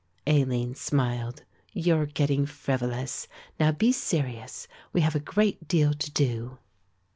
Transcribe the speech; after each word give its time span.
Aline 0.25 0.73
smiled. 0.73 1.43
"You're 1.73 2.07
getting 2.07 2.47
frivolous. 2.47 3.27
Now 3.59 3.71
be 3.71 3.91
serious, 3.91 4.67
we 4.93 5.01
have 5.01 5.13
a 5.13 5.19
great 5.19 5.67
deal 5.67 5.93
to 5.93 6.09
do." 6.09 6.57